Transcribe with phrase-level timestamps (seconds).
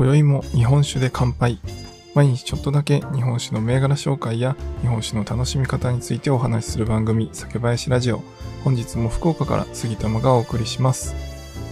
[0.00, 1.58] 今宵も日本酒で乾杯。
[2.14, 8.22] 毎日ちょっとだけ日本酒の銘柄紹介や日本酒の楽しみ方についてお話しする番組、酒林ラジオ。
[8.64, 11.14] 本日も福岡から杉玉がお送りします。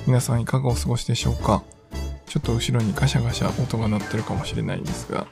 [0.06, 1.62] 皆さんいかがお過ごしでしょうか？
[2.26, 5.26] ちょっと後ろにガシャガシャ音が鳴ってるかもしれないんですが、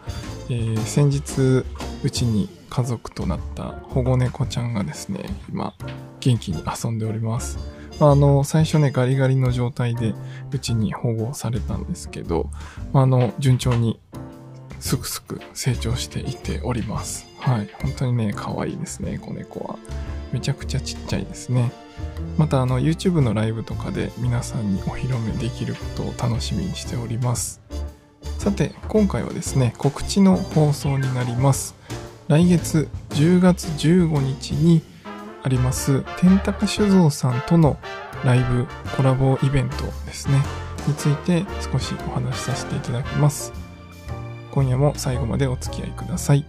[0.49, 1.67] えー先日
[2.03, 5.75] うちに家族となった保護猫ちゃんがですね、今
[6.21, 7.59] 元気に遊んでおります。
[8.01, 10.15] あ、の、最初ね、ガリガリの状態で
[10.53, 12.51] うちに保護されたんですけど、
[12.93, 13.99] あの、順調に
[14.81, 17.27] すくすく成長していっております。
[17.39, 17.69] はい。
[17.83, 19.79] 本当にね、可愛いですね、子猫は。
[20.33, 21.73] めちゃくちゃちっちゃいですね。
[22.37, 27.63] また、あの、YouTube のライブとかで皆さんにお披露目できることを楽しみにしております。
[28.39, 31.75] さて、今回はですね、告知の放送になります。
[32.29, 34.83] 来月10月15日に
[35.47, 37.79] あります、天高酒造さんとの
[38.25, 38.67] ライブ
[38.97, 40.43] コラボイベントですね、
[40.89, 43.53] について少しお話しさせていただきます。
[44.51, 46.45] 今夜も最後までお付き合いください。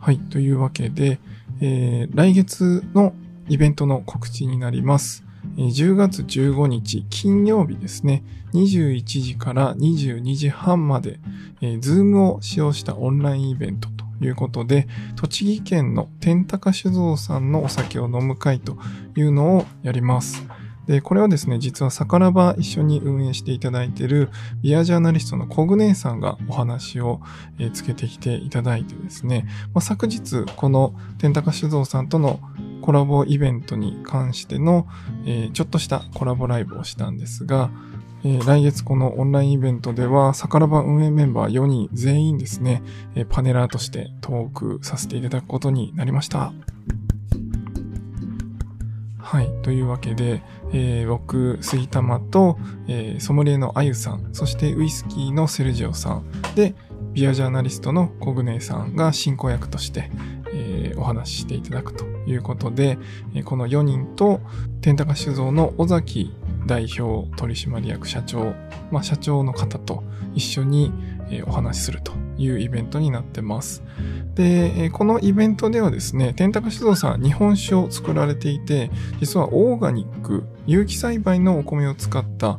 [0.00, 1.20] はい、というわけで、
[1.60, 3.14] えー来月の
[3.48, 5.22] イベントの告知になります。
[5.56, 11.20] えー10月15日金曜日ですね、21時から22時半まで、
[11.60, 13.91] えー、Zoom を使用したオンラインイベント
[14.26, 18.78] いうことで、栃木県の天高酒造さんのお酒を飲む会と
[19.16, 20.46] いうのをやります。
[20.86, 24.30] で、これはですね、実はサカラバ一緒に運営していただいている
[24.62, 27.20] ビアジャーナリストのコグネさんがお話を、
[27.58, 32.40] えつけてきていただいてですね、まあ、昨日この天高酒造さんとの
[32.80, 34.88] コラボイベントに関しての、
[35.24, 37.70] えーちょっとしたコラボライブをしたんですが、
[38.24, 42.82] えー来月このオンラインイベントでは、サカラバ運営メンバー4人全員ですね、
[43.16, 46.52] えーパネラーとしてトークさせていただくことになりました。
[49.18, 49.50] はい。
[49.62, 50.42] というわけで、
[50.72, 56.74] えー僕、杉玉と、えーソムリエのあゆさん、そしてウイスキーのセルジオさん、で、
[57.14, 60.10] ビアジャーナリストのコグネさんが進行役として、
[60.52, 62.98] えーお話ししていただくということで、
[63.34, 64.40] えーこの4人と、
[64.80, 66.32] 天高酒造の尾崎
[66.72, 68.54] 代表取締役社長、
[68.90, 70.02] まあ、社長の方と
[70.34, 70.90] 一緒に、
[71.46, 73.82] お話しするというイベントになってます。
[74.34, 82.58] で、このイベントではですね、天高酒造さん日本酒を作られていて、実はオーガニック、有機栽培のお米を使った、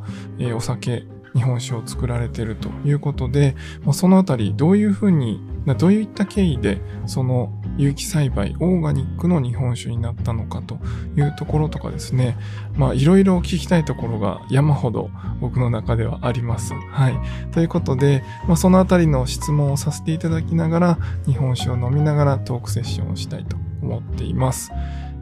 [0.56, 3.56] お酒、日本酒を作られているということで、
[3.92, 5.40] そのあたりどういうふうに、
[5.78, 10.80] どういった経緯で、その有機栽培、オーガニックの日本酒になったのかと
[11.18, 12.38] いうところとかですね、
[12.76, 15.10] まあいろいろ聞きたいところが山ほど
[15.42, 16.74] 僕の中ではあります。
[16.92, 17.16] はい。
[17.52, 24.72] ということで、まあそのあたりの質問をさせていただきながら、日本酒を飲みながらトークセッションをしたいと思っています。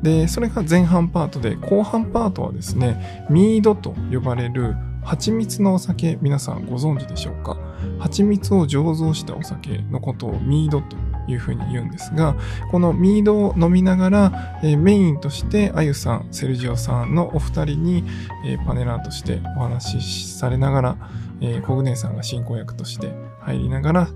[0.04, 7.58] で、それが前半パートで、後半パートはですね、ミードと呼ばれる蜂蜜のお酒、皆さんご存知でしょうか？
[8.00, 10.96] 蜂蜜を醸造したお酒のことをミードと
[11.28, 12.36] いうふうに言うんですが、
[12.72, 18.04] このミードを飲みながら、えーメインとしてあゆさん、セルジオさんのお二人に、
[18.46, 20.98] えーパネラーとしてお話しされながら、
[21.42, 24.08] えーコグネさんが進行役として入りながら、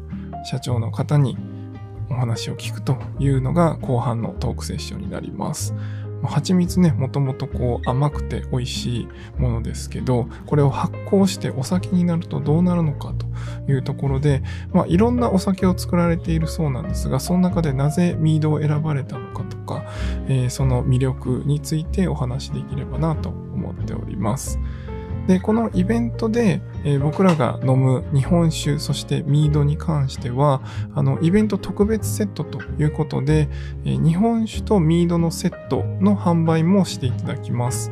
[0.46, 1.38] 社長の方に
[2.10, 5.74] お話を聞くというのが後半のトークセッションになります。
[6.24, 19.86] 蜂蜜ね、もともとこう甘くて美味しいものですけど、これを発酵してお酒になるとどうなるのかというところで、まあいろんなお酒を作られているそうなんですが、その中でなぜミードを選ばれたのかとか、
[20.28, 24.60] えーその魅力についてお話しできればなと思っております。
[25.28, 30.62] で、このイベントで、えー僕らが飲む日本酒、そしてミードに関しては、
[30.94, 33.50] あの、イベント特別セットということで、
[33.86, 37.92] えー日本酒とミードのセットの販売もしていただきます。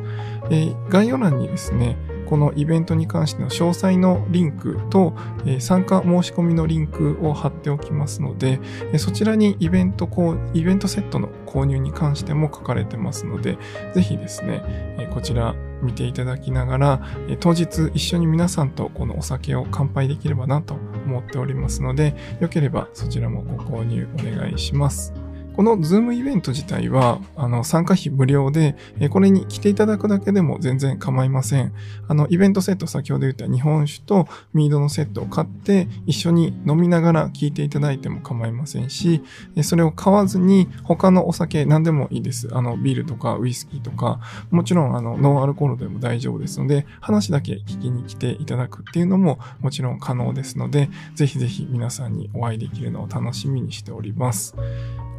[0.50, 1.96] えー概要欄にですね、
[2.26, 5.14] このイベントに関しての詳細のリンクと、
[5.46, 8.60] え参加申し込みのリンクを貼っておきますので、
[8.92, 13.58] えそちらにイベントこう、イベントセットの購入に関しても書かれてますので、
[13.94, 14.62] ぜひですね、
[14.98, 20.74] えこちら見ていただきながら、え当日一緒に皆さんとこのお酒を乾杯できればなと
[21.06, 25.23] 思っておりますので、よければそちらもご購入お願いします。
[25.56, 28.76] このズームイベント自体は、あの、参加費無料で、
[29.10, 31.72] これに来ていただくだけでも全然構いません。
[32.08, 39.22] あの、イベントセット、先ほど言った日本酒とミードのセットを買って、一緒に飲みながら聞いていただいても構いませんし、
[39.62, 42.48] それを買わずに、他のお酒、何でもいいです。
[42.52, 44.20] あの、ビールとかウイスキーとか、
[44.50, 54.56] もちろん、あの、ノンアルコールでも大丈夫ですので、話だけ聞きに来ていただくっていうのももちろん可能ですので、ぜひぜひ皆さんにお会いできるのを楽しみにしております。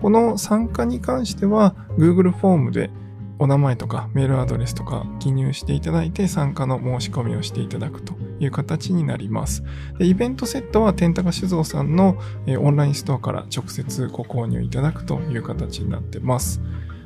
[0.05, 2.91] この参加に関しては Google フォームで
[3.39, 9.63] お名前とかメールアドレスとか記入していただいて参加の申し込みをしていただくという形になります。
[9.97, 12.19] でイベントセットは天高酒造さんの、
[12.59, 16.61] オンラインストアから直接ご購入いただくという形になってます。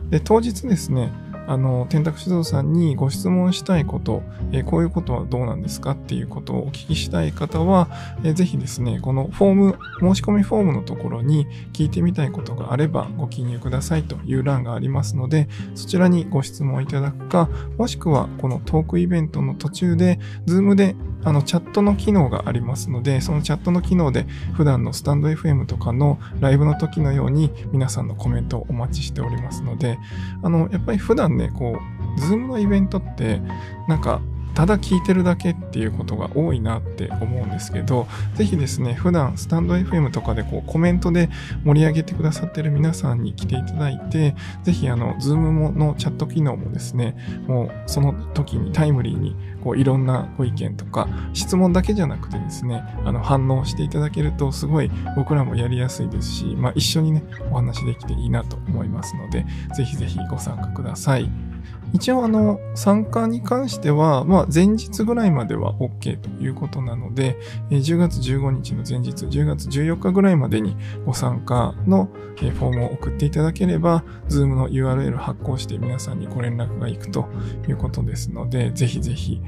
[0.10, 1.14] で当日ですね、
[1.50, 7.90] あの、天卓指導さんにご質問したいこと、え、こういうことはどうなんですかっていうことをお聞きしたい方は、
[8.24, 17.50] えー、ぜひですね、このフォーム、申し込みフォームのところに聞いてみたいことがあればご記入くださいという欄がありますので、そちらにご質問いただくか、
[17.80, 30.00] もしくはこのトークイベントの途中で、ズームであのチャットの機能がありますので、そのチャットの機能で普段のスタンド FM とかのライブの時のように皆さんのコメントをお待ちしておりますので、
[30.44, 31.78] あの、やっぱり普段ね、こ
[32.18, 33.42] う、ズームのイベントって、
[33.88, 34.22] なんか、
[34.54, 41.30] ただ聞いてるだけっていうことが多いなって思うんですけど、ぜひですね、普段スタンド FM とかでこうコメントで
[41.64, 47.16] 盛り上げてくださってる皆さんに来ていただいて、ぜひあの、ズームものチャット機能もですね、
[47.48, 61.49] もうその時にタイムリーにこういろんなご意見とか、質問だけじゃなくてですね、あの反応していただけるとすごい僕らもやりやすいですし、まあ一緒にね、お話できていいなと思いますので、ぜひぜひご参加ください。
[61.94, 67.38] 一応あの、参加に関しては、まあ前日ぐらいまでは OK ということなので、
[67.70, 70.76] 10月15日の前日、10月14日ぐらいまでに
[71.06, 77.28] ご参加のフォームを送っていただければ、Zoom の URL 発行して皆さんにご連絡が行くと
[77.68, 79.42] いうことですので、ぜひぜひ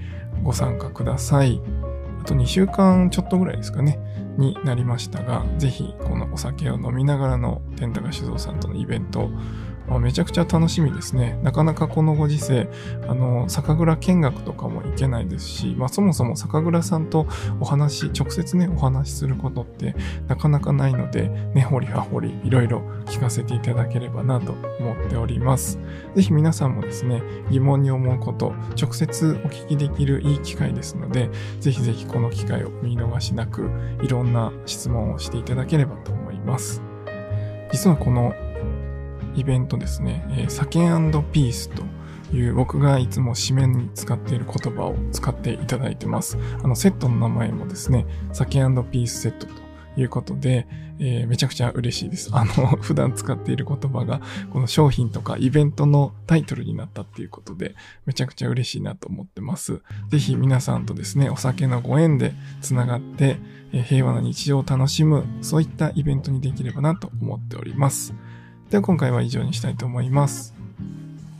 [0.44, 1.62] ご参加ください。
[2.22, 4.00] あと2週間ちょっとぐらいですかね、
[4.38, 9.30] になりましたが、ぜひこのお酒を飲みながらの天高酒造さんとのイベント
[9.92, 11.38] まあ、めちゃくちゃ楽しみですね。
[11.44, 12.70] なかなかこのご時世、
[13.10, 17.28] あの、酒蔵見学とかも行けないですし、まあそもそも酒蔵さんと
[17.60, 19.94] お話、直接ね、お話しすることって
[20.30, 25.78] なかなかないので、ねほりはほり、いろいろ聞かせていただければなと思っております。
[26.16, 31.30] ぜひ皆さんもですね、疑問に思うこと、直接お聞きできるいい機会ですので、
[31.60, 33.70] ぜひぜひこの機会を見逃しなく、
[34.02, 36.82] いろんな質問をしていただければと思います。
[37.74, 38.34] 実はこの
[39.36, 40.80] イベントですね、えー、酒
[41.32, 41.84] ピースと
[42.36, 46.38] いう僕がいつも締めに使っている言葉を使っていただいてます。
[46.64, 49.54] あの、セットの名前もですね、酒ピースセットと
[49.98, 50.68] いうことで、
[51.00, 52.30] えー、めちゃくちゃ嬉しいです。
[52.32, 57.76] あの、 普段使っている言葉が、この商品とかイベントのタイトルになったっていうことで、
[58.06, 59.82] めちゃくちゃ嬉しいなと思ってます。
[60.10, 63.40] ぜひ皆さんとですね、お酒のご縁で繋がって、
[63.74, 68.14] えー、平和な日常を楽しむ、そういったイベントにできればなと思っております。
[68.72, 70.56] では今回は以上にしたいと思います。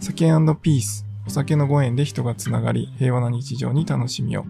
[0.02, 0.26] 酒
[0.62, 4.44] ピース、お酒のご縁で人がつながり、平和な日常に楽しみを。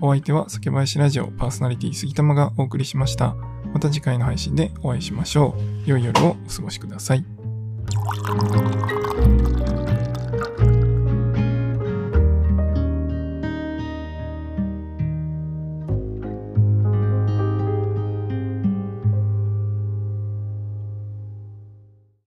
[0.00, 3.36] お相手は酒林ラジオパーソナリティ杉玉がお送りしました。
[3.74, 5.54] また次回の配信でお会いしましょ
[5.86, 5.90] う。
[5.90, 7.24] 良い夜をお過ごしください。